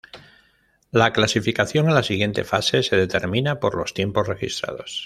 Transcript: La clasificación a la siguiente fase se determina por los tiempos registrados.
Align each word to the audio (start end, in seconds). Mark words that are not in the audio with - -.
La 0.89 1.13
clasificación 1.13 1.87
a 1.87 1.91
la 1.93 2.01
siguiente 2.01 2.43
fase 2.43 2.81
se 2.81 2.95
determina 2.97 3.59
por 3.59 3.75
los 3.75 3.93
tiempos 3.93 4.27
registrados. 4.27 4.99